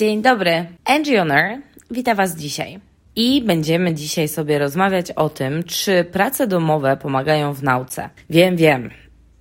Dzień 0.00 0.22
dobry. 0.22 0.66
Angie 0.84 1.18
Honor, 1.18 1.58
witam 1.90 2.16
Was 2.16 2.36
dzisiaj. 2.36 2.80
I 3.16 3.42
będziemy 3.42 3.94
dzisiaj 3.94 4.28
sobie 4.28 4.58
rozmawiać 4.58 5.10
o 5.10 5.28
tym, 5.28 5.62
czy 5.64 6.04
prace 6.04 6.46
domowe 6.46 6.96
pomagają 6.96 7.52
w 7.52 7.62
nauce. 7.62 8.10
Wiem, 8.30 8.56
wiem, 8.56 8.90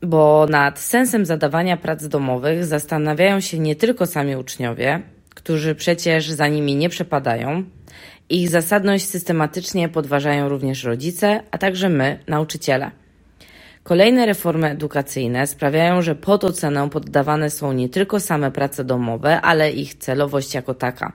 bo 0.01 0.47
nad 0.49 0.79
sensem 0.79 1.25
zadawania 1.25 1.77
prac 1.77 2.07
domowych 2.07 2.65
zastanawiają 2.65 3.39
się 3.39 3.59
nie 3.59 3.75
tylko 3.75 4.05
sami 4.05 4.35
uczniowie, 4.35 5.01
którzy 5.35 5.75
przecież 5.75 6.29
za 6.29 6.47
nimi 6.47 6.75
nie 6.75 6.89
przepadają. 6.89 7.63
Ich 8.29 8.49
zasadność 8.49 9.07
systematycznie 9.07 9.89
podważają 9.89 10.49
również 10.49 10.83
rodzice, 10.83 11.43
a 11.51 11.57
także 11.57 11.89
my, 11.89 12.19
nauczyciele. 12.27 12.91
Kolejne 13.89 14.25
reformy 14.25 14.69
edukacyjne 14.69 15.47
sprawiają, 15.47 16.01
że 16.01 16.15
pod 16.15 16.43
ocenę 16.43 16.89
poddawane 16.89 17.49
są 17.49 17.73
nie 17.73 17.89
tylko 17.89 18.19
same 18.19 18.51
prace 18.51 18.83
domowe, 18.83 19.41
ale 19.41 19.71
ich 19.71 19.95
celowość 19.95 20.53
jako 20.53 20.73
taka. 20.73 21.11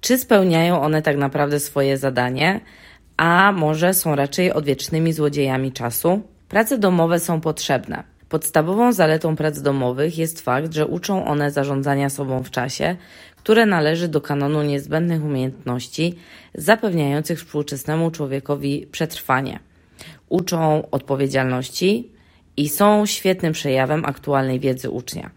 Czy 0.00 0.18
spełniają 0.18 0.80
one 0.80 1.02
tak 1.02 1.16
naprawdę 1.16 1.60
swoje 1.60 1.98
zadanie, 1.98 2.60
a 3.16 3.52
może 3.52 3.94
są 3.94 4.16
raczej 4.16 4.52
odwiecznymi 4.52 5.12
złodziejami 5.12 5.72
czasu? 5.72 6.20
Prace 6.48 6.78
domowe 6.78 7.20
są 7.20 7.40
potrzebne. 7.40 8.02
Podstawową 8.28 8.92
zaletą 8.92 9.36
prac 9.36 9.62
domowych 9.62 10.18
jest 10.18 10.40
fakt, 10.40 10.74
że 10.74 10.86
uczą 10.86 11.24
one 11.24 11.50
zarządzania 11.50 12.10
sobą 12.10 12.42
w 12.42 12.50
czasie, 12.50 12.96
które 13.36 13.66
należy 13.66 14.08
do 14.08 14.20
kanonu 14.20 14.62
niezbędnych 14.62 15.24
umiejętności 15.24 16.18
zapewniających 16.54 17.38
współczesnemu 17.38 18.10
człowiekowi 18.10 18.86
przetrwanie. 18.92 19.69
Uczą 20.30 20.90
odpowiedzialności 20.90 22.12
i 22.56 22.68
są 22.68 23.06
świetnym 23.06 23.52
przejawem 23.52 24.04
aktualnej 24.04 24.60
wiedzy 24.60 24.90
ucznia. 24.90 25.30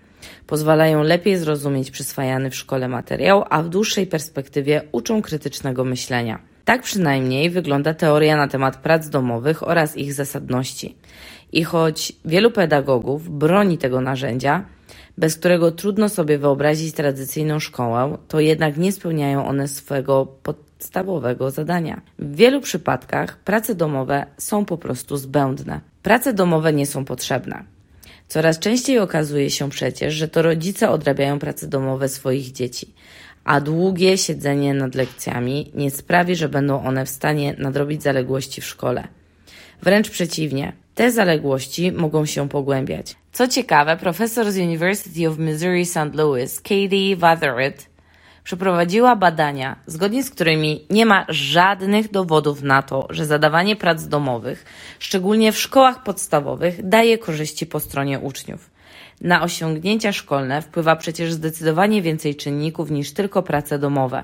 Pozwalają 0.47 1.03
lepiej 1.03 1.37
zrozumieć 1.37 1.91
przyswajany 1.91 2.49
w 2.49 2.55
szkole 2.55 2.87
materiał, 2.87 3.45
a 3.49 3.63
w 3.63 3.69
dłuższej 3.69 4.07
perspektywie 4.07 4.81
uczą 4.91 5.21
krytycznego 5.21 5.83
myślenia. 5.83 6.39
Tak 6.65 6.81
przynajmniej 6.81 7.49
wygląda 7.49 7.93
teoria 7.93 8.37
na 8.37 8.47
temat 8.47 8.77
prac 8.77 9.09
domowych 9.09 9.67
oraz 9.67 9.97
ich 9.97 10.13
zasadności. 10.13 10.95
I 11.51 11.63
choć 11.63 12.13
wielu 12.25 12.51
pedagogów 12.51 13.29
broni 13.29 13.77
tego 13.77 14.01
narzędzia, 14.01 14.65
bez 15.17 15.37
którego 15.37 15.71
trudno 15.71 16.09
sobie 16.09 16.37
wyobrazić 16.37 16.95
tradycyjną 16.95 17.59
szkołę, 17.59 18.17
to 18.27 18.39
jednak 18.39 18.77
nie 18.77 18.91
spełniają 18.91 19.47
one 19.47 19.67
swego 19.67 20.25
podstawowego 20.43 21.51
zadania. 21.51 22.01
W 22.19 22.35
wielu 22.35 22.61
przypadkach 22.61 23.37
prace 23.37 23.75
domowe 23.75 24.25
są 24.37 24.65
po 24.65 24.77
prostu 24.77 25.17
zbędne. 25.17 25.81
Prace 26.03 26.33
domowe 26.33 26.73
nie 26.73 26.85
są 26.85 27.05
potrzebne. 27.05 27.63
Coraz 28.27 28.59
częściej 28.59 28.99
okazuje 28.99 29.49
się 29.49 29.69
przecież, 29.69 30.13
że 30.13 30.27
to 30.27 30.41
rodzice 30.41 30.89
odrabiają 30.89 31.39
prace 31.39 31.67
domowe 31.67 32.09
swoich 32.09 32.51
dzieci, 32.51 32.93
a 33.43 33.61
długie 33.61 34.17
siedzenie 34.17 34.73
nad 34.73 34.95
lekcjami 34.95 35.71
nie 35.75 35.91
sprawi, 35.91 36.35
że 36.35 36.49
będą 36.49 36.83
one 36.83 37.05
w 37.05 37.09
stanie 37.09 37.55
nadrobić 37.57 38.03
zaległości 38.03 38.61
w 38.61 38.65
szkole. 38.65 39.07
Wręcz 39.81 40.09
przeciwnie, 40.09 40.73
te 40.95 41.11
zaległości 41.11 41.91
mogą 41.91 42.25
się 42.25 42.49
pogłębiać. 42.49 43.15
Co 43.31 43.47
ciekawe, 43.47 43.97
profesor 43.97 44.51
z 44.51 44.57
University 44.57 45.29
of 45.29 45.37
Missouri 45.37 45.85
St. 45.85 46.15
Louis, 46.15 46.61
Katie 46.61 47.15
Wathered, 47.17 47.89
przeprowadziła 48.43 49.15
badania, 49.15 49.75
zgodnie 49.87 50.23
z 50.23 50.29
którymi 50.29 50.85
nie 50.89 51.05
ma 51.05 51.25
żadnych 51.29 52.11
dowodów 52.11 52.61
na 52.61 52.81
to, 52.81 53.07
że 53.09 53.25
zadawanie 53.25 53.75
prac 53.75 54.07
domowych, 54.07 54.65
szczególnie 54.99 55.51
w 55.51 55.59
szkołach 55.59 56.03
podstawowych, 56.03 56.89
daje 56.89 57.17
korzyści 57.17 57.65
po 57.65 57.79
stronie 57.79 58.19
uczniów. 58.19 58.69
Na 59.21 59.43
osiągnięcia 59.43 60.11
szkolne 60.11 60.61
wpływa 60.61 60.95
przecież 60.95 61.33
zdecydowanie 61.33 62.01
więcej 62.01 62.35
czynników 62.35 62.91
niż 62.91 63.13
tylko 63.13 63.43
prace 63.43 63.79
domowe. 63.79 64.23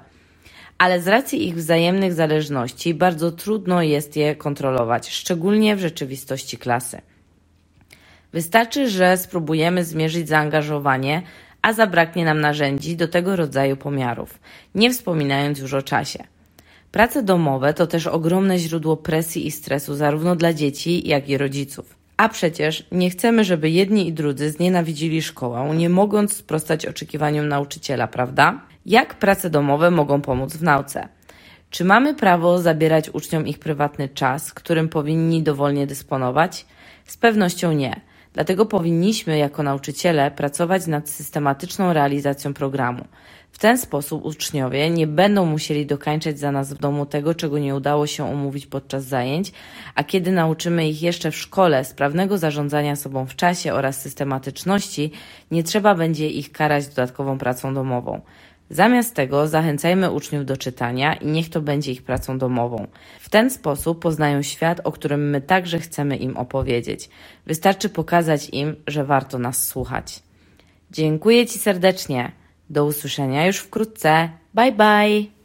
Ale 0.79 1.01
z 1.01 1.07
racji 1.07 1.47
ich 1.47 1.55
wzajemnych 1.55 2.13
zależności 2.13 2.93
bardzo 2.93 3.31
trudno 3.31 3.81
jest 3.81 4.15
je 4.15 4.35
kontrolować, 4.35 5.09
szczególnie 5.09 5.75
w 5.75 5.79
rzeczywistości 5.79 6.57
klasy. 6.57 7.01
Wystarczy, 8.33 8.89
że 8.89 9.17
spróbujemy 9.17 9.83
zmierzyć 9.83 10.27
zaangażowanie, 10.27 11.21
a 11.61 11.73
zabraknie 11.73 12.25
nam 12.25 12.41
narzędzi 12.41 12.95
do 12.95 13.07
tego 13.07 13.35
rodzaju 13.35 13.77
pomiarów, 13.77 14.39
nie 14.75 14.91
wspominając 14.91 15.59
już 15.59 15.73
o 15.73 15.81
czasie. 15.81 16.23
Prace 16.91 17.23
domowe 17.23 17.73
to 17.73 17.87
też 17.87 18.07
ogromne 18.07 18.57
źródło 18.57 18.97
presji 18.97 19.47
i 19.47 19.51
stresu 19.51 19.95
zarówno 19.95 20.35
dla 20.35 20.53
dzieci, 20.53 21.07
jak 21.07 21.29
i 21.29 21.37
rodziców. 21.37 21.98
A 22.19 22.29
przecież 22.29 22.83
nie 22.91 23.09
chcemy, 23.09 23.43
żeby 23.43 23.69
jedni 23.69 24.07
i 24.07 24.13
drudzy 24.13 24.51
znienawidzili 24.51 25.21
szkołę, 25.21 25.71
nie 25.75 25.89
mogąc 25.89 26.33
sprostać 26.33 26.85
oczekiwaniom 26.85 27.47
nauczyciela, 27.47 28.07
prawda? 28.07 28.61
Jak 28.85 29.15
prace 29.15 29.49
domowe 29.49 29.91
mogą 29.91 30.21
pomóc 30.21 30.57
w 30.57 30.63
nauce? 30.63 31.07
Czy 31.69 31.85
mamy 31.85 32.13
prawo 32.13 32.59
zabierać 32.61 33.09
uczniom 33.09 33.47
ich 33.47 33.59
prywatny 33.59 34.09
czas, 34.09 34.53
którym 34.53 34.89
powinni 34.89 35.43
dowolnie 35.43 35.87
dysponować? 35.87 36.65
Z 37.05 37.17
pewnością 37.17 37.71
nie. 37.71 38.01
Dlatego 38.39 38.65
powinniśmy 38.65 39.37
jako 39.37 39.63
nauczyciele 39.63 40.31
pracować 40.31 40.87
nad 40.87 41.09
systematyczną 41.09 41.93
realizacją 41.93 42.53
programu. 42.53 43.05
W 43.51 43.59
ten 43.59 43.77
sposób 43.77 44.25
uczniowie 44.25 44.89
nie 44.89 45.07
będą 45.07 45.45
musieli 45.45 45.85
dokańczać 45.85 46.39
za 46.39 46.51
nas 46.51 46.73
w 46.73 46.77
domu 46.77 47.05
tego, 47.05 47.35
czego 47.35 47.59
nie 47.59 47.75
udało 47.75 48.07
się 48.07 48.31
omówić 48.31 48.65
podczas 48.65 49.03
zajęć, 49.03 49.51
a 49.95 50.03
kiedy 50.03 50.31
nauczymy 50.31 50.89
ich 50.89 51.01
jeszcze 51.01 51.31
w 51.31 51.35
szkole 51.35 51.85
sprawnego 51.85 52.37
zarządzania 52.37 52.95
sobą 52.95 53.25
w 53.25 53.35
czasie 53.35 53.73
oraz 53.73 54.01
systematyczności, 54.01 55.11
nie 55.51 55.63
trzeba 55.63 55.95
będzie 55.95 56.29
ich 56.29 56.51
karać 56.51 56.87
dodatkową 56.87 57.37
pracą 57.37 57.73
domową. 57.73 58.21
Zamiast 58.69 59.15
tego 59.15 59.47
zachęcajmy 59.47 60.11
uczniów 60.11 60.45
do 60.45 60.57
czytania 60.57 61.13
i 61.13 61.27
niech 61.27 61.49
to 61.49 61.61
będzie 61.61 61.91
ich 61.91 62.03
pracą 62.03 62.37
domową. 62.37 62.87
W 63.19 63.29
ten 63.29 63.49
sposób 63.49 64.01
poznają 64.01 64.41
świat, 64.41 64.81
o 64.83 64.91
którym 64.91 65.29
my 65.29 65.41
także 65.41 65.79
chcemy 65.79 66.17
im 66.17 66.37
opowiedzieć. 66.37 67.09
Wystarczy 67.45 67.89
pokazać 67.89 68.49
im, 68.49 68.75
że 68.87 69.05
warto 69.05 69.39
nas 69.39 69.67
słuchać. 69.67 70.23
Dziękuję 70.91 71.47
Ci 71.47 71.59
serdecznie. 71.59 72.31
Do 72.69 72.85
usłyszenia 72.85 73.47
już 73.47 73.57
wkrótce. 73.57 74.29
Bye 74.53 74.71
bye. 74.71 75.38